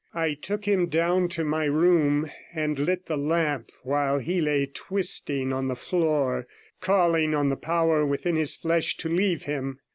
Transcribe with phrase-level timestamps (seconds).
[0.15, 5.53] I took him down to my room and lit the lamp, while he lay twisting
[5.53, 6.47] on the floor,
[6.79, 9.77] calling on the power within his flesh to leave him.